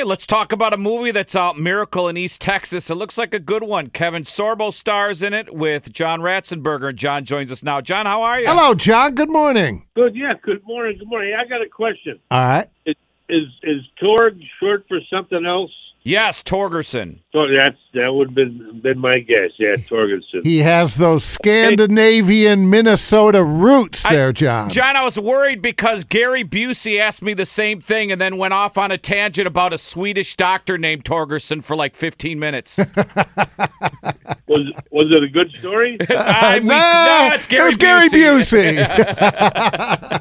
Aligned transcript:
Okay, 0.00 0.08
let's 0.08 0.24
talk 0.24 0.50
about 0.50 0.72
a 0.72 0.78
movie 0.78 1.10
that's 1.10 1.36
out, 1.36 1.58
Miracle 1.58 2.08
in 2.08 2.16
East 2.16 2.40
Texas. 2.40 2.88
It 2.88 2.94
looks 2.94 3.18
like 3.18 3.34
a 3.34 3.38
good 3.38 3.62
one. 3.62 3.90
Kevin 3.90 4.22
Sorbo 4.22 4.72
stars 4.72 5.22
in 5.22 5.34
it 5.34 5.54
with 5.54 5.92
John 5.92 6.20
Ratzenberger. 6.22 6.94
John 6.94 7.26
joins 7.26 7.52
us 7.52 7.62
now. 7.62 7.82
John, 7.82 8.06
how 8.06 8.22
are 8.22 8.40
you? 8.40 8.46
Hello, 8.46 8.72
John. 8.72 9.14
Good 9.14 9.28
morning. 9.28 9.86
Good, 9.94 10.16
yeah. 10.16 10.32
Good 10.40 10.64
morning. 10.64 10.96
Good 10.96 11.06
morning. 11.06 11.34
I 11.38 11.46
got 11.46 11.60
a 11.60 11.68
question. 11.68 12.18
All 12.30 12.40
right. 12.40 12.66
Is 12.86 12.94
is, 13.28 13.44
is 13.62 13.82
Torg 14.00 14.40
short 14.58 14.86
for 14.88 15.00
something 15.12 15.44
else? 15.44 15.70
Yes, 16.02 16.42
Torgerson. 16.42 17.18
So 17.32 17.46
that's 17.46 17.76
that 17.92 18.12
would 18.14 18.28
have 18.28 18.34
been 18.34 18.80
been 18.82 18.98
my 18.98 19.18
guess. 19.18 19.50
Yeah, 19.58 19.74
Torgerson. 19.76 20.44
He 20.44 20.60
has 20.60 20.96
those 20.96 21.24
Scandinavian 21.24 22.70
Minnesota 22.70 23.44
roots 23.44 24.02
there, 24.04 24.32
John. 24.32 24.70
John, 24.70 24.96
I 24.96 25.04
was 25.04 25.18
worried 25.20 25.60
because 25.60 26.04
Gary 26.04 26.42
Busey 26.42 26.98
asked 26.98 27.20
me 27.20 27.34
the 27.34 27.44
same 27.44 27.82
thing 27.82 28.10
and 28.10 28.18
then 28.20 28.38
went 28.38 28.54
off 28.54 28.78
on 28.78 28.90
a 28.90 28.96
tangent 28.96 29.46
about 29.46 29.74
a 29.74 29.78
Swedish 29.78 30.36
doctor 30.36 30.78
named 30.78 31.04
Torgerson 31.04 31.62
for 31.62 31.76
like 31.76 31.94
15 31.94 32.38
minutes. 32.38 32.78
was 32.78 34.72
was 34.90 35.06
it 35.10 35.22
a 35.22 35.28
good 35.28 35.52
story? 35.58 35.98
I, 36.08 36.60
we, 36.60 36.66
Nah, 36.66 37.28
no, 37.28 37.34
it's 37.34 37.46
Gary 37.46 37.64
it 37.64 37.68
was 37.68 37.76
Gary 37.76 38.08
Busey. 38.08 38.78
Busey. 38.78 40.19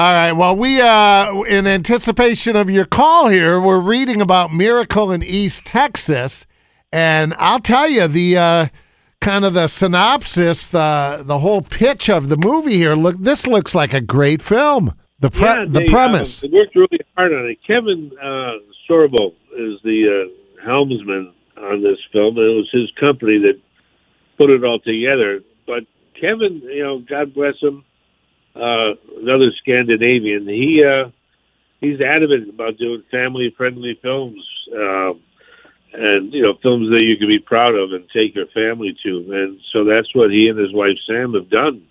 All 0.00 0.14
right. 0.14 0.32
Well, 0.32 0.56
we, 0.56 0.80
uh, 0.80 1.42
in 1.42 1.66
anticipation 1.66 2.56
of 2.56 2.70
your 2.70 2.86
call 2.86 3.28
here, 3.28 3.60
we're 3.60 3.80
reading 3.80 4.22
about 4.22 4.50
Miracle 4.50 5.12
in 5.12 5.22
East 5.22 5.66
Texas, 5.66 6.46
and 6.90 7.34
I'll 7.36 7.60
tell 7.60 7.86
you 7.86 8.08
the 8.08 8.38
uh, 8.38 8.66
kind 9.20 9.44
of 9.44 9.52
the 9.52 9.66
synopsis, 9.66 10.64
the 10.64 11.22
the 11.22 11.40
whole 11.40 11.60
pitch 11.60 12.08
of 12.08 12.30
the 12.30 12.38
movie 12.38 12.78
here. 12.78 12.94
Look, 12.94 13.18
this 13.18 13.46
looks 13.46 13.74
like 13.74 13.92
a 13.92 14.00
great 14.00 14.40
film. 14.40 14.94
The 15.18 15.28
pre- 15.28 15.42
yeah, 15.42 15.66
the 15.68 15.86
premise. 15.90 16.42
Uh, 16.42 16.46
they 16.46 16.56
worked 16.56 16.74
really 16.74 17.00
hard 17.14 17.34
on 17.34 17.50
it. 17.50 17.58
Kevin 17.66 18.10
uh, 18.18 18.52
Sorbo 18.88 19.34
is 19.52 19.82
the 19.84 20.30
uh, 20.30 20.64
helmsman 20.64 21.34
on 21.58 21.82
this 21.82 21.98
film. 22.10 22.38
It 22.38 22.56
was 22.56 22.70
his 22.72 22.90
company 22.98 23.38
that 23.40 23.60
put 24.38 24.48
it 24.48 24.64
all 24.64 24.80
together. 24.80 25.42
But 25.66 25.84
Kevin, 26.18 26.62
you 26.64 26.84
know, 26.84 27.00
God 27.00 27.34
bless 27.34 27.60
him, 27.60 27.84
uh, 28.60 28.94
another 29.20 29.50
Scandinavian. 29.60 30.46
He 30.46 30.84
uh, 30.84 31.10
he's 31.80 32.00
adamant 32.00 32.50
about 32.50 32.78
doing 32.78 33.02
family 33.10 33.54
friendly 33.56 33.98
films, 34.02 34.44
um, 34.74 35.20
and 35.92 36.32
you 36.32 36.42
know, 36.42 36.54
films 36.62 36.88
that 36.90 37.04
you 37.04 37.16
can 37.16 37.28
be 37.28 37.40
proud 37.40 37.74
of 37.74 37.92
and 37.92 38.08
take 38.10 38.34
your 38.34 38.46
family 38.48 38.96
to. 39.02 39.32
And 39.32 39.60
so 39.72 39.84
that's 39.84 40.14
what 40.14 40.30
he 40.30 40.48
and 40.48 40.58
his 40.58 40.72
wife 40.72 40.96
Sam 41.06 41.34
have 41.34 41.48
done. 41.50 41.86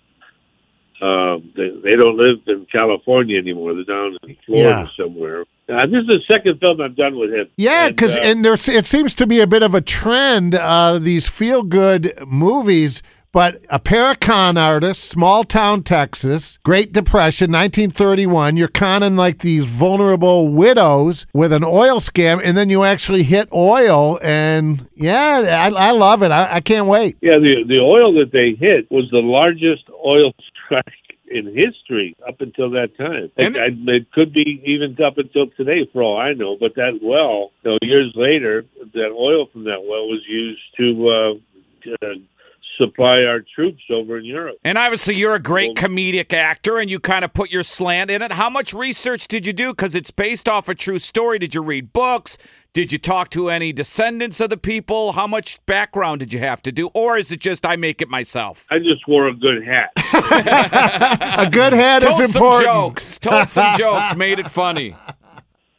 Um, 1.02 1.52
they, 1.56 1.70
they 1.82 1.96
don't 1.96 2.16
live 2.16 2.40
in 2.46 2.66
California 2.70 3.38
anymore. 3.38 3.74
They're 3.74 3.84
down 3.84 4.18
in 4.22 4.36
Florida 4.44 4.90
somewhere. 4.98 5.44
Uh, 5.66 5.86
this 5.86 6.00
is 6.02 6.06
the 6.06 6.20
second 6.30 6.58
film 6.60 6.80
I've 6.80 6.96
done 6.96 7.18
with 7.18 7.30
him. 7.32 7.48
Yeah, 7.56 7.86
And, 7.86 7.96
because 7.96 8.16
uh, 8.16 8.20
and 8.20 8.44
there's 8.44 8.68
it 8.68 8.84
seems 8.86 9.14
to 9.14 9.26
be 9.26 9.40
a 9.40 9.46
bit 9.46 9.62
of 9.62 9.74
a 9.74 9.80
trend. 9.80 10.54
Uh, 10.54 10.98
these 10.98 11.28
feel 11.28 11.62
good 11.62 12.12
movies, 12.26 13.02
but 13.32 13.60
a 13.68 13.78
pair 13.78 14.10
of 14.10 14.20
con 14.20 14.56
artists, 14.56 15.06
small 15.08 15.44
town 15.44 15.82
Texas, 15.82 16.58
Great 16.62 16.92
Depression, 16.92 17.52
1931. 17.52 18.56
You're 18.56 18.68
conning 18.68 19.16
like 19.16 19.38
these 19.38 19.64
vulnerable 19.64 20.48
widows 20.48 21.26
with 21.32 21.52
an 21.52 21.64
oil 21.64 22.00
scam, 22.00 22.40
and 22.42 22.56
then 22.56 22.70
you 22.70 22.82
actually 22.82 23.22
hit 23.22 23.48
oil. 23.52 24.18
And 24.22 24.88
yeah, 24.94 25.70
I, 25.72 25.88
I 25.88 25.90
love 25.92 26.22
it. 26.22 26.30
I, 26.30 26.56
I 26.56 26.60
can't 26.60 26.86
wait. 26.86 27.16
Yeah, 27.20 27.38
the 27.38 27.64
the 27.66 27.78
oil 27.78 28.14
that 28.14 28.32
they 28.32 28.56
hit 28.58 28.90
was 28.90 29.08
the 29.10 29.18
largest 29.18 29.84
oil 30.04 30.32
strike 30.64 30.84
in 31.30 31.46
history 31.46 32.16
up 32.26 32.40
until 32.40 32.70
that 32.70 32.96
time. 32.98 33.30
I, 33.38 33.70
it 33.92 34.10
could 34.10 34.32
be 34.32 34.60
even 34.66 34.96
up 35.04 35.16
until 35.18 35.46
today, 35.56 35.88
for 35.92 36.02
all 36.02 36.18
I 36.18 36.32
know. 36.32 36.56
But 36.58 36.74
that 36.74 36.98
well, 37.00 37.52
you 37.62 37.70
know, 37.70 37.78
years 37.82 38.12
later, 38.16 38.64
that 38.94 39.14
oil 39.16 39.46
from 39.52 39.64
that 39.64 39.82
well 39.82 40.08
was 40.08 40.22
used 40.28 40.62
to 40.78 41.08
uh, 41.08 41.94
uh, 42.02 42.14
supply 42.80 43.22
our 43.24 43.40
troops 43.54 43.82
over 43.90 44.18
in 44.18 44.24
Europe. 44.24 44.56
And 44.64 44.78
obviously, 44.78 45.14
you're 45.14 45.34
a 45.34 45.40
great 45.40 45.76
comedic 45.76 46.32
actor, 46.32 46.78
and 46.78 46.90
you 46.90 46.98
kind 46.98 47.24
of 47.24 47.34
put 47.34 47.50
your 47.50 47.62
slant 47.62 48.10
in 48.10 48.22
it. 48.22 48.32
How 48.32 48.48
much 48.50 48.72
research 48.72 49.28
did 49.28 49.46
you 49.46 49.52
do? 49.52 49.72
Because 49.72 49.94
it's 49.94 50.10
based 50.10 50.48
off 50.48 50.68
a 50.68 50.74
true 50.74 50.98
story. 50.98 51.38
Did 51.38 51.54
you 51.54 51.62
read 51.62 51.92
books? 51.92 52.38
Did 52.72 52.92
you 52.92 52.98
talk 52.98 53.30
to 53.30 53.50
any 53.50 53.72
descendants 53.72 54.40
of 54.40 54.48
the 54.48 54.56
people? 54.56 55.12
How 55.12 55.26
much 55.26 55.58
background 55.66 56.20
did 56.20 56.32
you 56.32 56.38
have 56.38 56.62
to 56.62 56.72
do, 56.72 56.88
or 56.94 57.16
is 57.16 57.32
it 57.32 57.40
just 57.40 57.66
I 57.66 57.74
make 57.76 58.00
it 58.00 58.08
myself? 58.08 58.64
I 58.70 58.78
just 58.78 59.06
wore 59.08 59.26
a 59.28 59.34
good 59.34 59.64
hat. 59.66 59.90
A 61.38 61.48
good 61.50 61.72
head 61.72 62.02
Told 62.02 62.20
is 62.20 62.32
some 62.32 62.42
important. 62.42 62.64
jokes. 62.64 63.18
Told 63.18 63.48
some 63.48 63.76
jokes. 63.76 64.14
Made 64.16 64.38
it 64.38 64.48
funny. 64.50 64.94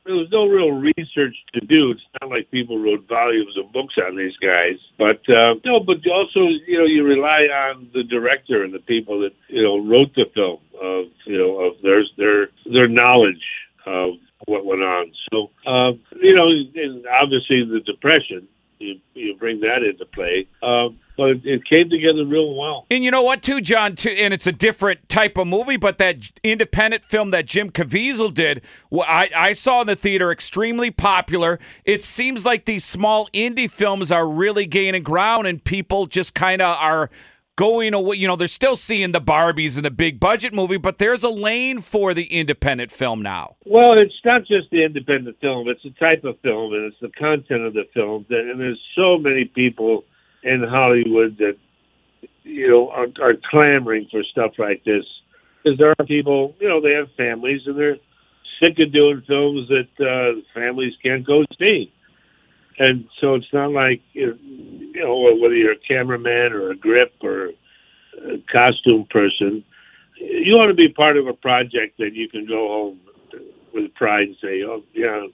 there 0.05 0.15
was 0.15 0.27
no 0.31 0.47
real 0.47 0.71
research 0.71 1.35
to 1.53 1.61
do. 1.61 1.91
It's 1.91 2.01
not 2.19 2.29
like 2.29 2.49
people 2.49 2.79
wrote 2.79 3.07
volumes 3.07 3.55
of 3.57 3.71
books 3.71 3.95
on 3.97 4.15
these 4.15 4.35
guys. 4.41 4.77
But 4.97 5.21
uh, 5.29 5.55
no, 5.65 5.79
but 5.79 5.97
also 6.09 6.47
you 6.67 6.77
know 6.77 6.85
you 6.85 7.03
rely 7.03 7.47
on 7.51 7.89
the 7.93 8.03
director 8.03 8.63
and 8.63 8.73
the 8.73 8.79
people 8.79 9.21
that 9.21 9.33
you 9.47 9.61
know 9.61 9.77
wrote 9.77 10.13
the 10.15 10.25
film 10.33 10.59
of 10.81 11.05
you 11.25 11.37
know 11.37 11.59
of 11.61 11.81
their 11.83 12.03
their 12.17 12.49
their 12.65 12.87
knowledge 12.87 13.45
of 13.85 14.15
what 14.47 14.65
went 14.65 14.81
on. 14.81 15.11
So 15.31 15.51
uh, 15.67 15.91
you 16.21 16.35
know, 16.35 16.49
and 16.49 17.05
obviously 17.07 17.63
the 17.63 17.81
depression. 17.85 18.47
You, 18.81 18.99
you 19.13 19.35
bring 19.35 19.59
that 19.59 19.83
into 19.83 20.05
play, 20.05 20.47
um, 20.63 20.99
but 21.15 21.29
it, 21.29 21.41
it 21.45 21.65
came 21.69 21.89
together 21.89 22.25
real 22.25 22.55
well. 22.55 22.87
And 22.89 23.03
you 23.03 23.11
know 23.11 23.21
what, 23.21 23.43
too, 23.43 23.61
John? 23.61 23.95
Too, 23.95 24.09
and 24.09 24.33
it's 24.33 24.47
a 24.47 24.51
different 24.51 25.07
type 25.07 25.37
of 25.37 25.45
movie, 25.45 25.77
but 25.77 25.99
that 25.99 26.31
independent 26.43 27.03
film 27.03 27.29
that 27.31 27.45
Jim 27.45 27.69
Caviezel 27.69 28.33
did, 28.33 28.63
I, 28.91 29.29
I 29.37 29.53
saw 29.53 29.81
in 29.81 29.87
the 29.87 29.95
theater, 29.95 30.31
extremely 30.31 30.89
popular. 30.89 31.59
It 31.85 32.03
seems 32.03 32.43
like 32.43 32.65
these 32.65 32.83
small 32.83 33.29
indie 33.33 33.69
films 33.69 34.11
are 34.11 34.27
really 34.27 34.65
gaining 34.65 35.03
ground, 35.03 35.45
and 35.45 35.63
people 35.63 36.07
just 36.07 36.33
kind 36.33 36.61
of 36.61 36.75
are 36.79 37.11
going 37.61 37.93
away. 37.93 38.17
You 38.17 38.27
know, 38.27 38.35
they're 38.35 38.47
still 38.47 38.75
seeing 38.75 39.11
the 39.11 39.21
Barbies 39.21 39.75
and 39.75 39.85
the 39.85 39.91
big 39.91 40.19
budget 40.19 40.53
movie, 40.53 40.77
but 40.77 40.97
there's 40.97 41.23
a 41.23 41.29
lane 41.29 41.81
for 41.81 42.13
the 42.13 42.25
independent 42.25 42.91
film 42.91 43.21
now. 43.21 43.55
Well, 43.65 43.93
it's 43.97 44.13
not 44.25 44.41
just 44.41 44.71
the 44.71 44.83
independent 44.83 45.37
film; 45.39 45.69
it's 45.69 45.83
the 45.83 45.91
type 45.91 46.23
of 46.23 46.39
film, 46.41 46.73
and 46.73 46.85
it's 46.85 46.99
the 47.01 47.11
content 47.17 47.61
of 47.61 47.73
the 47.73 47.85
film. 47.93 48.25
And 48.29 48.59
there's 48.59 48.81
so 48.95 49.17
many 49.17 49.45
people 49.45 50.03
in 50.43 50.63
Hollywood 50.67 51.37
that 51.37 51.57
you 52.43 52.67
know 52.67 52.89
are, 52.89 53.07
are 53.21 53.35
clamoring 53.49 54.07
for 54.11 54.23
stuff 54.23 54.53
like 54.57 54.83
this 54.83 55.05
because 55.63 55.77
there 55.77 55.93
are 55.97 56.05
people, 56.05 56.55
you 56.59 56.67
know, 56.67 56.81
they 56.81 56.93
have 56.93 57.07
families 57.15 57.61
and 57.65 57.77
they're 57.77 57.97
sick 58.63 58.77
of 58.79 58.91
doing 58.91 59.21
films 59.27 59.69
that 59.69 59.89
uh, 59.99 60.41
families 60.53 60.93
can't 61.03 61.25
go 61.25 61.43
see. 61.59 61.93
And 62.79 63.05
so 63.19 63.35
it's 63.35 63.51
not 63.53 63.71
like 63.71 64.01
you 64.13 64.37
know 64.95 65.37
whether 65.41 65.55
you're 65.55 65.73
a 65.73 65.87
cameraman 65.87 66.53
or 66.53 66.71
a 66.71 66.75
grip 66.75 67.13
or 67.21 67.51
a 68.17 68.37
costume 68.51 69.05
person, 69.09 69.63
you 70.17 70.55
want 70.55 70.69
to 70.69 70.75
be 70.75 70.89
part 70.89 71.17
of 71.17 71.27
a 71.27 71.33
project 71.33 71.97
that 71.97 72.13
you 72.13 72.29
can 72.29 72.45
go 72.45 72.67
home 72.67 72.99
with 73.73 73.93
pride 73.95 74.27
and 74.27 74.35
say, 74.41 74.63
"Oh, 74.63 74.83
yeah," 74.93 75.27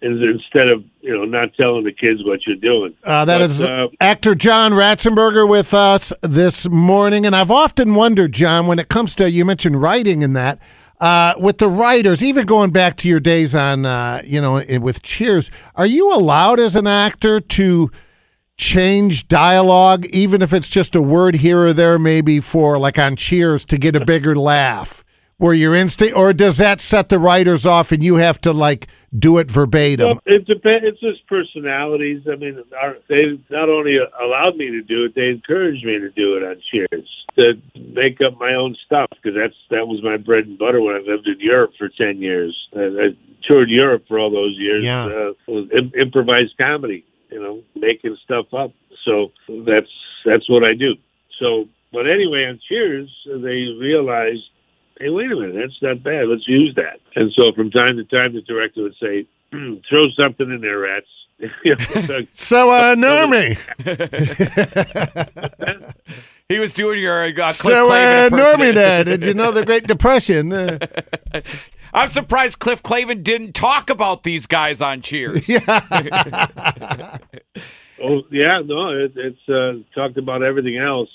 instead 0.00 0.68
of 0.68 0.84
you 1.00 1.16
know 1.16 1.24
not 1.24 1.54
telling 1.54 1.84
the 1.84 1.92
kids 1.92 2.22
what 2.24 2.40
you're 2.46 2.56
doing. 2.56 2.94
Uh, 3.04 3.24
that 3.24 3.38
But, 3.38 3.44
is 3.44 3.62
uh, 3.62 3.86
actor 4.00 4.34
John 4.34 4.72
Ratzenberger 4.72 5.48
with 5.48 5.74
us 5.74 6.12
this 6.22 6.68
morning. 6.68 7.26
And 7.26 7.34
I've 7.34 7.50
often 7.50 7.94
wondered, 7.94 8.32
John, 8.32 8.66
when 8.66 8.78
it 8.78 8.88
comes 8.88 9.14
to, 9.16 9.30
you 9.30 9.44
mentioned 9.44 9.80
writing 9.80 10.22
and 10.22 10.36
that, 10.36 10.60
uh, 11.00 11.34
with 11.38 11.58
the 11.58 11.68
writers, 11.68 12.22
even 12.22 12.46
going 12.46 12.70
back 12.70 12.96
to 12.96 13.08
your 13.08 13.20
days 13.20 13.54
on, 13.54 13.86
uh, 13.86 14.22
you 14.24 14.40
know, 14.40 14.62
with 14.80 15.02
Cheers, 15.02 15.50
are 15.74 15.86
you 15.86 16.12
allowed 16.12 16.60
as 16.60 16.76
an 16.76 16.86
actor 16.86 17.40
to 17.40 17.90
change 18.56 19.28
dialogue, 19.28 20.06
even 20.06 20.42
if 20.42 20.52
it's 20.52 20.68
just 20.68 20.96
a 20.96 21.02
word 21.02 21.36
here 21.36 21.66
or 21.66 21.72
there, 21.72 21.98
maybe 21.98 22.40
for 22.40 22.78
like 22.78 22.98
on 22.98 23.16
Cheers 23.16 23.64
to 23.66 23.78
get 23.78 23.94
a 23.94 24.04
bigger 24.04 24.34
laugh? 24.34 25.04
Where 25.38 25.54
your 25.54 25.72
instinct, 25.72 26.16
or 26.16 26.32
does 26.32 26.58
that 26.58 26.80
set 26.80 27.10
the 27.10 27.18
writers 27.20 27.64
off 27.64 27.92
and 27.92 28.02
you 28.02 28.16
have 28.16 28.40
to 28.40 28.52
like 28.52 28.88
do 29.16 29.38
it 29.38 29.48
verbatim? 29.48 30.08
Well, 30.08 30.20
it 30.26 30.46
depends. 30.46 30.84
It's 30.84 31.00
just 31.00 31.24
personalities. 31.28 32.22
I 32.30 32.34
mean, 32.34 32.60
our, 32.76 32.96
they 33.08 33.38
not 33.48 33.68
only 33.68 33.98
allowed 34.20 34.56
me 34.56 34.70
to 34.70 34.82
do 34.82 35.04
it, 35.04 35.14
they 35.14 35.28
encouraged 35.28 35.84
me 35.84 35.98
to 36.00 36.10
do 36.10 36.36
it 36.36 36.42
on 36.42 36.60
Cheers 36.70 37.06
to 37.38 37.54
make 37.78 38.18
up 38.20 38.36
my 38.38 38.54
own 38.54 38.76
stuff 38.84 39.06
because 39.10 39.38
that's 39.38 39.54
that 39.70 39.86
was 39.86 40.02
my 40.02 40.16
bread 40.16 40.46
and 40.46 40.58
butter 40.58 40.82
when 40.82 40.96
I 40.96 40.98
lived 40.98 41.28
in 41.28 41.38
Europe 41.38 41.70
for 41.78 41.88
ten 41.88 42.20
years. 42.20 42.56
I, 42.74 42.80
I 42.80 43.08
toured 43.48 43.70
Europe 43.70 44.06
for 44.08 44.18
all 44.18 44.30
those 44.30 44.56
years. 44.58 44.82
Yeah. 44.82 45.06
uh, 45.06 45.32
was 45.46 45.68
im- 45.70 45.92
improvised 45.98 46.58
comedy. 46.58 47.04
You 47.30 47.40
know, 47.40 47.62
making 47.76 48.16
stuff 48.24 48.46
up. 48.52 48.72
So 49.04 49.30
that's 49.48 49.92
that's 50.24 50.48
what 50.50 50.64
I 50.64 50.74
do. 50.74 50.94
So, 51.38 51.68
but 51.92 52.10
anyway, 52.10 52.46
on 52.48 52.58
Cheers, 52.68 53.08
they 53.26 53.70
realized 53.78 54.42
hey, 54.98 55.08
wait 55.10 55.30
a 55.30 55.36
minute, 55.36 55.54
that's 55.56 55.82
not 55.82 56.02
bad. 56.02 56.28
Let's 56.28 56.46
use 56.48 56.74
that. 56.76 57.00
And 57.16 57.32
so 57.36 57.52
from 57.54 57.70
time 57.70 57.96
to 57.96 58.04
time, 58.04 58.34
the 58.34 58.42
director 58.42 58.82
would 58.82 58.94
say, 59.00 59.26
"Hmm, 59.52 59.74
throw 59.88 60.08
something 60.16 60.50
in 60.50 60.60
there, 60.60 60.78
rats. 60.78 61.06
So, 62.32 62.70
uh, 62.70 62.94
Normie. 62.96 63.56
He 66.48 66.58
was 66.58 66.72
doing 66.72 67.00
your 67.00 67.26
uh, 67.26 67.32
Cliff 67.32 67.54
So, 67.56 67.88
Clavin 67.90 68.32
uh, 68.32 68.36
Normie, 68.36 68.70
impersonation. 68.70 68.74
there, 68.74 69.04
did 69.04 69.22
you 69.22 69.34
know 69.34 69.52
the 69.52 69.64
Great 69.66 69.86
Depression? 69.86 70.50
Uh, 70.52 70.78
I'm 71.94 72.10
surprised 72.10 72.58
Cliff 72.58 72.82
Clavin 72.82 73.22
didn't 73.22 73.52
talk 73.54 73.90
about 73.90 74.22
these 74.22 74.46
guys 74.46 74.80
on 74.80 75.02
Cheers. 75.02 75.48
Oh 78.00 78.22
yeah, 78.30 78.60
no, 78.64 78.90
it, 78.90 79.12
it's 79.16 79.48
uh, 79.48 79.72
talked 79.94 80.16
about 80.18 80.42
everything 80.42 80.78
else. 80.78 81.10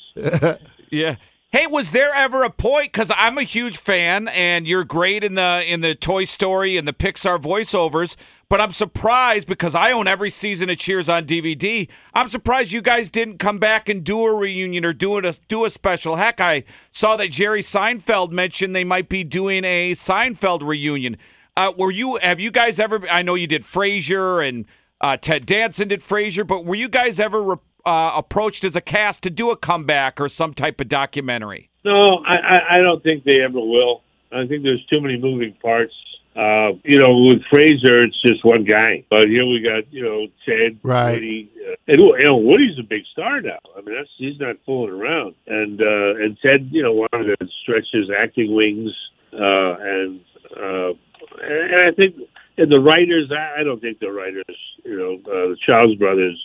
Yeah. 0.92 1.16
Hey, 1.54 1.68
was 1.68 1.92
there 1.92 2.12
ever 2.16 2.42
a 2.42 2.50
point? 2.50 2.92
Because 2.92 3.12
I'm 3.16 3.38
a 3.38 3.44
huge 3.44 3.78
fan, 3.78 4.28
and 4.30 4.68
you're 4.68 4.84
great 4.84 5.24
in 5.24 5.36
the 5.36 5.64
in 5.68 5.82
the 5.82 5.94
Toy 5.94 6.26
Story 6.26 6.78
and 6.78 6.88
the 6.88 6.94
Pixar 6.94 7.40
voiceovers. 7.40 8.16
But 8.50 8.60
I'm 8.60 8.72
surprised 8.72 9.48
because 9.48 9.76
I 9.76 9.92
own 9.92 10.08
every 10.08 10.32
season 10.32 10.72
of 10.72 10.80
Cheers 10.80 11.10
on 11.10 11.28
DVD. 11.28 11.88
I'm 12.16 12.30
surprised 12.30 12.72
you 12.72 12.82
guys 12.82 13.12
didn't 13.12 13.38
come 13.38 13.60
back 13.60 13.88
and 13.88 14.04
do 14.04 14.26
a 14.26 14.34
reunion 14.34 14.84
or 14.84 14.94
do 14.94 15.16
a 15.16 15.34
do 15.48 15.64
a 15.64 15.70
special. 15.70 16.16
Heck, 16.16 16.42
I 16.42 16.64
saw 16.92 17.18
that 17.18 17.30
Jerry 17.30 17.62
Seinfeld 17.62 18.32
mentioned 18.32 18.76
they 18.76 18.84
might 18.84 19.08
be 19.08 19.24
doing 19.24 19.64
a 19.64 19.92
Seinfeld 19.92 20.68
reunion. 20.68 21.18
Uh, 21.56 21.72
were 21.78 21.92
you? 21.92 22.16
Have 22.24 22.40
you 22.40 22.50
guys 22.50 22.80
ever? 22.80 23.08
I 23.12 23.22
know 23.22 23.36
you 23.36 23.46
did 23.46 23.62
Frasier 23.62 24.44
and 24.44 24.66
uh, 25.02 25.18
Ted 25.18 25.46
Danson 25.46 25.90
did 25.90 26.00
Frasier, 26.00 26.48
but 26.48 26.66
were 26.66 26.74
you 26.74 26.90
guys 26.90 27.20
ever? 27.20 27.60
Uh, 27.86 28.14
approached 28.16 28.64
as 28.64 28.76
a 28.76 28.82
cast 28.82 29.24
to 29.24 29.30
do 29.30 29.52
a 29.52 29.58
comeback 29.58 30.22
or 30.22 30.30
some 30.30 30.54
type 30.54 30.80
of 30.80 30.88
documentary? 30.88 31.70
No, 31.84 32.24
I, 32.26 32.36
I, 32.36 32.76
I 32.76 32.78
don't 32.82 33.04
think 33.04 33.26
they 33.26 33.42
ever 33.42 33.60
will. 33.60 34.04
I 34.32 34.48
think 34.48 34.64
there's 34.64 34.86
too 34.86 35.02
many 35.02 35.18
moving 35.18 35.54
parts. 35.62 35.94
Uh, 36.36 36.74
you 36.84 36.98
know, 36.98 37.26
with 37.28 37.44
Frasier, 37.54 38.08
it's 38.08 38.20
just 38.26 38.44
one 38.44 38.64
guy. 38.64 39.04
But 39.10 39.28
here 39.28 39.46
we 39.46 39.62
got, 39.62 39.92
you 39.94 40.02
know, 40.02 40.28
Ted, 40.46 40.80
Right. 40.82 41.14
Woody, 41.16 41.52
uh, 41.70 41.76
and 41.88 42.00
you 42.00 42.24
know, 42.24 42.38
Woody's 42.38 42.80
a 42.80 42.84
big 42.84 43.04
star 43.12 43.40
now. 43.42 43.60
I 43.78 43.82
mean, 43.82 43.96
that's 43.96 44.10
he's 44.18 44.40
not 44.40 44.56
fooling 44.66 44.94
around. 44.94 45.36
And 45.46 45.80
uh, 45.80 46.24
and 46.24 46.38
Ted, 46.42 46.70
you 46.72 46.82
know, 46.82 46.94
wanted 46.94 47.38
to 47.40 47.48
stretch 47.62 47.86
his 47.92 48.10
acting 48.10 48.56
wings, 48.56 48.92
uh, 49.34 49.76
and 49.80 50.22
uh, 50.58 50.94
and 51.40 51.76
I 51.88 51.92
think 51.96 52.16
and 52.58 52.72
the 52.72 52.80
writers, 52.80 53.32
I, 53.32 53.62
I 53.62 53.64
don't 53.64 53.80
think 53.80 54.00
the 54.00 54.12
writers, 54.12 54.58
you 54.84 54.98
know, 54.98 55.14
uh, 55.32 55.50
the 55.50 55.58
Charles 55.66 55.96
brothers, 55.98 56.40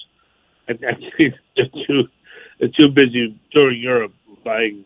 I, 0.69 0.73
I 0.73 0.95
think 1.17 1.35
they're 1.57 1.67
too 1.87 2.09
they're 2.59 2.69
too 2.79 2.89
busy 2.89 3.39
touring 3.53 3.81
Europe 3.81 4.13
buying 4.45 4.85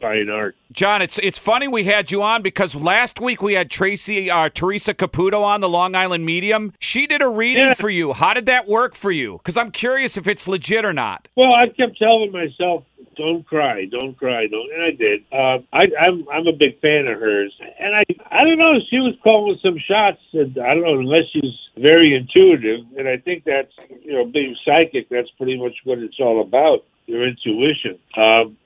buying 0.00 0.28
art. 0.30 0.54
John, 0.72 1.02
it's 1.02 1.18
it's 1.18 1.38
funny 1.38 1.66
we 1.66 1.84
had 1.84 2.10
you 2.12 2.22
on 2.22 2.42
because 2.42 2.76
last 2.76 3.20
week 3.20 3.42
we 3.42 3.54
had 3.54 3.70
Tracy 3.70 4.30
uh, 4.30 4.48
Teresa 4.48 4.94
Caputo 4.94 5.42
on 5.42 5.60
the 5.60 5.68
Long 5.68 5.94
Island 5.94 6.24
Medium. 6.24 6.72
She 6.78 7.06
did 7.06 7.20
a 7.22 7.28
reading 7.28 7.68
Yeah. 7.68 7.74
for 7.74 7.90
you. 7.90 8.12
How 8.12 8.32
did 8.34 8.46
that 8.46 8.68
work 8.68 8.94
for 8.94 9.10
you? 9.10 9.38
Because 9.38 9.56
I'm 9.56 9.70
curious 9.72 10.16
if 10.16 10.28
it's 10.28 10.46
legit 10.46 10.84
or 10.84 10.92
not. 10.92 11.28
Well, 11.36 11.52
I 11.52 11.66
kept 11.68 11.98
telling 11.98 12.30
myself, 12.30 12.84
"Don't 13.18 13.44
cry, 13.46 13.84
don't 13.86 14.16
cry, 14.16 14.46
don't," 14.46 14.72
and 14.72 14.82
I 14.82 14.90
did. 14.92 15.24
Uh, 15.32 15.58
I, 15.72 15.84
I'm 16.06 16.26
I'm 16.32 16.46
a 16.46 16.56
big 16.56 16.80
fan 16.80 17.06
of 17.08 17.18
hers, 17.18 17.52
and 17.80 17.94
I 17.94 18.04
I 18.30 18.44
don't 18.44 18.58
know. 18.58 18.78
She 18.88 18.98
was 18.98 19.14
calling 19.22 19.58
some 19.62 19.76
shots, 19.86 20.22
and 20.32 20.56
I 20.58 20.74
don't 20.74 20.84
know 20.84 20.98
unless 20.98 21.24
she's 21.32 21.58
very 21.76 22.14
intuitive, 22.16 22.86
and 22.96 23.08
I 23.08 23.18
think 23.18 23.44
that's 23.44 23.72
you 24.02 24.12
know 24.12 24.24
being 24.24 24.56
psychic. 24.64 25.08
That's 25.10 25.30
pretty 25.36 25.60
much 25.60 25.74
what 25.84 25.98
it's 25.98 26.20
all 26.20 26.40
about. 26.40 26.84
Your 27.06 27.26
intuition. 27.26 27.98
Um, 28.16 28.56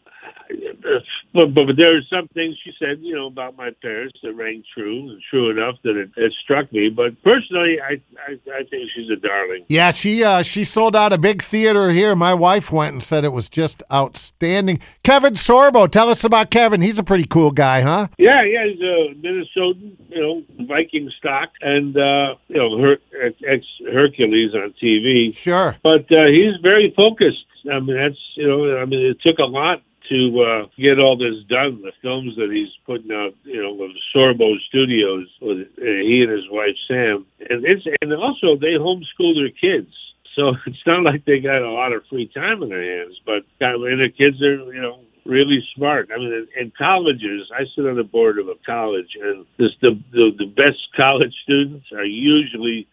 but, 1.32 1.54
but 1.54 1.66
but 1.66 1.76
there 1.76 1.96
are 1.96 2.02
some 2.10 2.28
things 2.28 2.56
she 2.64 2.72
said, 2.78 2.98
you 3.00 3.14
know, 3.14 3.26
about 3.26 3.56
my 3.56 3.70
parents 3.82 4.18
that 4.22 4.34
rang 4.34 4.62
true 4.74 5.10
and 5.10 5.22
true 5.30 5.50
enough 5.50 5.76
that 5.84 5.96
it, 5.96 6.10
it 6.16 6.32
struck 6.42 6.72
me. 6.72 6.88
But 6.88 7.20
personally, 7.22 7.78
I, 7.80 8.00
I 8.28 8.32
I 8.52 8.64
think 8.64 8.90
she's 8.94 9.10
a 9.10 9.16
darling. 9.16 9.64
Yeah, 9.68 9.90
she 9.90 10.22
uh, 10.24 10.42
she 10.42 10.64
sold 10.64 10.96
out 10.96 11.12
a 11.12 11.18
big 11.18 11.42
theater 11.42 11.90
here. 11.90 12.14
My 12.14 12.34
wife 12.34 12.72
went 12.72 12.92
and 12.92 13.02
said 13.02 13.24
it 13.24 13.32
was 13.32 13.48
just 13.48 13.82
outstanding. 13.92 14.80
Kevin 15.02 15.34
Sorbo, 15.34 15.90
tell 15.90 16.08
us 16.08 16.24
about 16.24 16.50
Kevin. 16.50 16.82
He's 16.82 16.98
a 16.98 17.04
pretty 17.04 17.26
cool 17.26 17.50
guy, 17.50 17.80
huh? 17.80 18.08
Yeah, 18.18 18.42
yeah, 18.44 18.66
he's 18.66 18.80
a 18.80 19.14
Minnesotan, 19.14 19.96
you 20.08 20.20
know, 20.20 20.66
Viking 20.66 21.10
stock, 21.18 21.50
and 21.60 21.96
uh, 21.96 22.34
you 22.48 22.56
know, 22.56 22.78
her, 22.78 22.96
ex 23.46 23.64
Hercules 23.92 24.54
on 24.54 24.74
TV. 24.82 25.34
Sure. 25.34 25.76
But 25.82 26.10
uh, 26.12 26.26
he's 26.26 26.60
very 26.62 26.92
focused. 26.96 27.46
I 27.70 27.78
mean, 27.80 27.96
that's 27.96 28.18
you 28.34 28.48
know, 28.48 28.78
I 28.78 28.84
mean, 28.84 29.06
it 29.06 29.20
took 29.22 29.38
a 29.38 29.44
lot 29.44 29.82
to 30.12 30.20
uh, 30.44 30.62
get 30.76 31.00
all 31.00 31.16
this 31.16 31.40
done. 31.48 31.80
The 31.80 31.96
films 32.02 32.36
that 32.36 32.52
he's 32.52 32.68
putting 32.84 33.12
out, 33.12 33.32
you 33.44 33.62
know, 33.62 33.72
with 33.72 33.96
Sorbo 34.14 34.60
Studios, 34.68 35.26
with 35.40 35.66
uh, 35.80 35.84
he 36.04 36.20
and 36.28 36.30
his 36.30 36.44
wife 36.50 36.76
Sam, 36.86 37.24
and 37.48 37.64
it's 37.64 37.86
and 38.02 38.12
also 38.12 38.56
they 38.60 38.76
homeschool 38.76 39.32
their 39.34 39.50
kids. 39.56 39.92
So 40.36 40.52
it's 40.66 40.84
not 40.86 41.02
like 41.02 41.24
they 41.24 41.40
got 41.40 41.62
a 41.62 41.72
lot 41.72 41.92
of 41.92 42.04
free 42.10 42.28
time 42.28 42.62
in 42.62 42.68
their 42.68 42.84
hands, 42.84 43.16
but 43.24 43.48
and 43.60 44.00
the 44.00 44.12
kids 44.12 44.42
are, 44.42 44.68
you 44.72 44.82
know, 44.82 45.00
really 45.24 45.64
smart. 45.74 46.10
I 46.14 46.18
mean, 46.18 46.46
in 46.60 46.72
colleges, 46.76 47.48
I 47.54 47.64
sit 47.74 47.86
on 47.86 47.96
the 47.96 48.04
board 48.04 48.38
of 48.38 48.48
a 48.48 48.56
college, 48.66 49.16
and 49.20 49.46
this, 49.58 49.70
the, 49.80 49.98
the 50.12 50.30
the 50.36 50.46
best 50.46 50.92
college 50.94 51.34
students 51.42 51.86
are 51.92 52.04
usually 52.04 52.86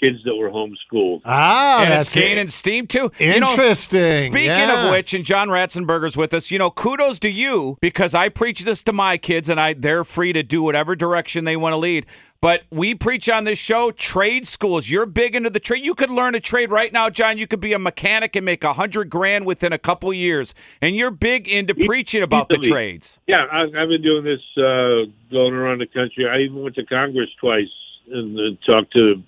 kids 0.00 0.18
that 0.24 0.34
were 0.36 0.50
homeschooled. 0.50 1.22
Ah, 1.24 1.82
and 1.82 1.90
that's 1.90 2.08
it's 2.08 2.14
gaining 2.14 2.48
steam 2.48 2.86
too. 2.86 3.10
You 3.18 3.40
know, 3.40 3.50
Interesting. 3.50 4.12
Speaking 4.30 4.46
Yeah. 4.46 4.86
of 4.86 4.90
which, 4.92 5.14
and 5.14 5.24
John 5.24 5.48
Ratzenberger's 5.48 6.16
with 6.16 6.34
us, 6.34 6.50
you 6.50 6.58
know, 6.58 6.70
kudos 6.70 7.18
to 7.20 7.30
you 7.30 7.78
because 7.80 8.14
I 8.14 8.28
preach 8.28 8.64
this 8.64 8.82
to 8.84 8.92
my 8.92 9.16
kids 9.16 9.48
and 9.48 9.58
I 9.60 9.72
they're 9.74 10.04
free 10.04 10.32
to 10.32 10.42
do 10.42 10.62
whatever 10.62 10.94
direction 10.96 11.44
they 11.44 11.56
want 11.56 11.72
to 11.72 11.78
lead. 11.78 12.06
But 12.42 12.64
we 12.70 12.94
preach 12.94 13.30
on 13.30 13.44
this 13.44 13.58
show 13.58 13.90
trade 13.92 14.46
schools. 14.46 14.90
You're 14.90 15.06
big 15.06 15.34
into 15.34 15.48
the 15.48 15.58
trade. 15.58 15.82
You 15.82 15.94
could 15.94 16.10
learn 16.10 16.34
a 16.34 16.40
trade 16.40 16.70
right 16.70 16.92
now, 16.92 17.08
John. 17.08 17.38
You 17.38 17.46
could 17.46 17.60
be 17.60 17.72
a 17.72 17.78
mechanic 17.78 18.36
and 18.36 18.44
make 18.44 18.62
a 18.62 18.74
hundred 18.74 19.08
grand 19.08 19.46
within 19.46 19.72
a 19.72 19.78
couple 19.78 20.12
years. 20.12 20.54
And 20.82 20.94
you're 20.94 21.10
big 21.10 21.48
into 21.48 21.74
preaching 21.74 22.22
about 22.22 22.50
the 22.50 22.58
trades. 22.58 23.18
Yeah, 23.26 23.46
I, 23.50 23.62
I've 23.62 23.88
been 23.88 24.02
doing 24.02 24.24
this, 24.24 24.42
uh, 24.58 25.10
going 25.32 25.54
around 25.54 25.78
the 25.80 25.86
country. 25.86 26.28
I 26.28 26.40
even 26.40 26.62
went 26.62 26.74
to 26.76 26.84
Congress 26.84 27.30
twice 27.40 27.70
and, 28.12 28.38
and 28.38 28.58
talked 28.66 28.92
to 28.92 29.22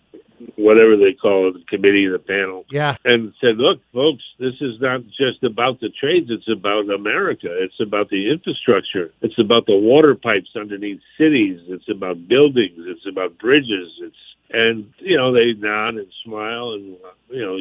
whatever 0.56 0.96
they 0.96 1.12
call 1.12 1.48
it, 1.48 1.54
the 1.54 1.64
committee, 1.68 2.06
the 2.06 2.18
panel, 2.18 2.64
Yeah. 2.70 2.96
and 3.04 3.32
said, 3.40 3.58
"Look, 3.58 3.80
folks, 3.92 4.22
this 4.38 4.54
is 4.60 4.80
not 4.80 5.02
just 5.08 5.42
about 5.42 5.80
the 5.80 5.88
trades. 5.88 6.30
It's 6.30 6.48
about 6.48 6.88
America. 6.90 7.48
It's 7.50 7.80
about 7.80 8.08
the 8.10 8.30
infrastructure. 8.30 9.12
It's 9.22 9.38
about 9.38 9.66
the 9.66 9.76
water 9.76 10.14
pipes 10.14 10.50
underneath 10.56 11.00
cities. 11.16 11.60
It's 11.68 11.88
about 11.88 12.28
buildings. 12.28 12.86
It's 12.86 13.06
about 13.06 13.38
bridges. 13.38 13.90
It's 14.00 14.16
and 14.50 14.92
you 15.00 15.16
know 15.16 15.32
they 15.32 15.52
nod 15.52 15.96
and 15.96 16.06
smile 16.24 16.72
and 16.72 16.96
you 17.30 17.44
know 17.44 17.56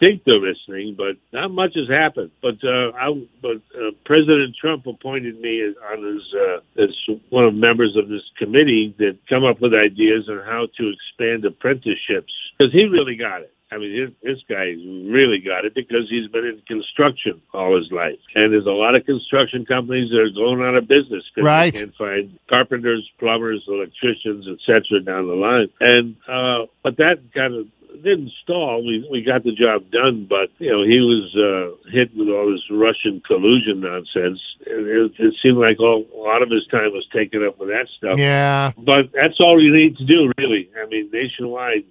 think 0.00 0.22
they're 0.24 0.40
listening, 0.40 0.94
but 0.96 1.16
not 1.32 1.50
much 1.50 1.72
has 1.74 1.88
happened. 1.88 2.30
But 2.42 2.56
uh, 2.64 2.92
I, 2.96 3.26
but 3.42 3.56
uh, 3.74 3.90
President 4.04 4.56
Trump 4.60 4.86
appointed 4.86 5.40
me 5.40 5.62
as, 5.62 5.74
on 5.92 6.04
his 6.04 6.22
uh, 6.34 6.82
as 6.82 6.90
one 7.30 7.44
of 7.44 7.54
members 7.54 7.96
of 7.96 8.08
this 8.08 8.22
committee 8.38 8.94
that 8.98 9.18
come 9.28 9.44
up 9.44 9.60
with 9.60 9.72
ideas 9.74 10.28
on 10.28 10.38
how 10.44 10.66
to 10.78 10.92
expand 10.92 11.44
apprenticeships 11.44 12.32
because 12.58 12.72
he 12.72 12.84
really 12.84 13.16
got 13.16 13.42
it. 13.42 13.52
I 13.70 13.76
mean, 13.76 13.92
this, 14.22 14.32
this 14.36 14.42
guy's 14.48 14.78
really 15.12 15.40
got 15.44 15.66
it 15.66 15.74
because 15.74 16.08
he's 16.08 16.26
been 16.30 16.46
in 16.46 16.62
construction 16.66 17.42
all 17.52 17.76
his 17.76 17.92
life, 17.92 18.16
and 18.34 18.50
there's 18.50 18.64
a 18.64 18.70
lot 18.70 18.94
of 18.94 19.04
construction 19.04 19.66
companies 19.66 20.08
that 20.10 20.20
are 20.20 20.30
going 20.30 20.62
out 20.62 20.74
of 20.74 20.88
business 20.88 21.22
because 21.34 21.44
Right. 21.44 21.74
they 21.74 21.80
can't 21.80 21.94
find 21.96 22.38
carpenters, 22.48 23.06
plumbers, 23.18 23.62
electricians, 23.68 24.46
etc. 24.48 25.00
down 25.04 25.26
the 25.26 25.34
line. 25.34 25.68
And 25.80 26.16
uh, 26.26 26.66
but 26.82 26.96
that 26.96 27.20
kind 27.34 27.54
of 27.54 27.66
didn't 28.02 28.32
stall. 28.42 28.84
We 28.84 29.06
we 29.10 29.22
got 29.22 29.44
the 29.44 29.52
job 29.52 29.90
done, 29.90 30.26
but 30.28 30.50
you 30.58 30.70
know 30.70 30.82
he 30.82 31.00
was 31.00 31.34
uh, 31.36 31.90
hit 31.90 32.14
with 32.16 32.28
all 32.28 32.50
this 32.50 32.64
Russian 32.70 33.20
collusion 33.26 33.80
nonsense. 33.80 34.40
And 34.66 34.86
it, 34.86 35.12
it 35.18 35.34
seemed 35.42 35.58
like 35.58 35.80
all, 35.80 36.06
a 36.14 36.18
lot 36.18 36.42
of 36.42 36.50
his 36.50 36.66
time 36.68 36.92
was 36.92 37.06
taken 37.12 37.44
up 37.46 37.58
with 37.58 37.68
that 37.68 37.86
stuff. 37.96 38.18
Yeah. 38.18 38.72
But 38.76 39.12
that's 39.12 39.40
all 39.40 39.62
you 39.62 39.74
need 39.74 39.96
to 39.98 40.04
do, 40.04 40.32
really. 40.38 40.70
I 40.80 40.86
mean, 40.86 41.10
nationwide, 41.12 41.84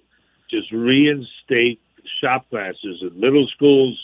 just 0.50 0.70
reinstate 0.72 1.80
shop 2.20 2.48
classes 2.50 3.02
in 3.02 3.18
middle 3.20 3.46
schools 3.54 3.98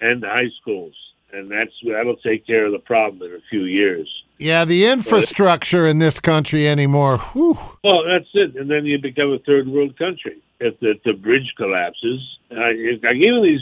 and 0.00 0.24
high 0.24 0.50
schools, 0.60 0.94
and 1.32 1.50
that's 1.50 1.72
that'll 1.86 2.16
take 2.16 2.46
care 2.46 2.66
of 2.66 2.72
the 2.72 2.78
problem 2.78 3.22
in 3.22 3.36
a 3.36 3.42
few 3.50 3.64
years. 3.64 4.08
Yeah, 4.38 4.64
the 4.64 4.86
infrastructure 4.86 5.86
in 5.86 5.98
this 6.00 6.18
country 6.20 6.68
anymore. 6.68 7.18
Whew. 7.18 7.56
Well, 7.84 8.02
that's 8.04 8.28
it, 8.34 8.56
and 8.56 8.70
then 8.70 8.84
you 8.84 8.98
become 8.98 9.32
a 9.32 9.38
third 9.38 9.68
world 9.68 9.96
country 9.96 10.38
if 10.60 10.78
the, 10.80 10.94
the 11.04 11.12
bridge 11.12 11.52
collapses. 11.56 12.20
Uh, 12.50 12.56
like 13.02 13.16
even 13.16 13.42
these 13.42 13.60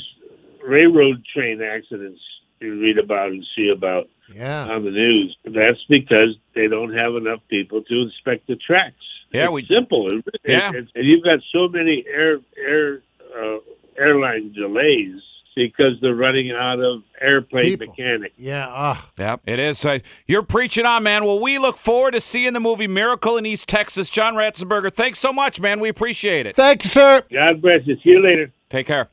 railroad 0.67 1.23
train 1.35 1.61
accidents 1.63 2.21
you 2.61 2.81
read 2.81 2.99
about 2.99 3.31
and 3.31 3.45
see 3.57 3.69
about 3.75 4.09
Yeah. 4.35 4.69
on 4.71 4.85
the 4.85 4.91
news. 4.91 5.37
That's 5.45 5.83
because 5.89 6.37
they 6.55 6.69
don't 6.69 6.95
have 6.95 7.17
enough 7.17 7.41
people 7.49 7.83
to 7.83 8.03
inspect 8.03 8.47
the 8.47 8.57
tracks. 8.57 8.95
Yeah, 9.33 9.45
it's 9.45 9.53
we- 9.53 9.67
simple. 9.67 10.07
It, 10.09 10.25
it- 10.27 10.41
Yeah. 10.45 10.71
it- 10.73 10.89
and 10.95 11.05
you've 11.07 11.25
got 11.25 11.41
so 11.53 11.69
many 11.69 12.05
air 12.09 12.39
air 12.57 13.03
uh, 13.37 13.59
airline 13.99 14.53
delays 14.53 15.21
because 15.55 15.95
they're 16.01 16.15
running 16.15 16.51
out 16.51 16.81
of 16.81 17.03
airplane 17.21 17.65
People. 17.65 17.89
mechanics. 17.89 18.35
Yeah. 18.39 18.67
ah. 18.69 19.09
Yep, 19.19 19.43
it 19.47 19.59
is. 19.59 19.85
Uh, 19.85 19.99
you're 20.27 20.43
preaching 20.43 20.87
on, 20.87 21.03
man. 21.03 21.25
Well, 21.25 21.41
we 21.41 21.59
look 21.59 21.77
forward 21.77 22.13
to 22.13 22.21
seeing 22.21 22.53
the 22.53 22.61
movie 22.61 22.87
Miracle 22.87 23.37
in 23.37 23.47
East 23.47 23.69
Texas. 23.69 24.11
John 24.11 24.35
Ratzenberger, 24.35 24.93
thanks 24.93 25.19
so 25.19 25.33
much, 25.33 25.61
man. 25.61 25.81
We 25.81 25.89
appreciate 25.89 26.47
it. 26.47 26.57
Thank 26.57 26.85
you, 26.85 26.91
sir. 26.91 27.23
God 27.33 27.63
bless 27.63 27.87
you. 27.87 27.97
See 27.97 28.11
you 28.11 28.23
later. 28.23 28.53
Take 28.71 28.87
care. 28.87 29.09